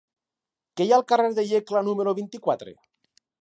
[0.79, 2.75] Què hi ha al carrer de Iecla número vint-i-quatre?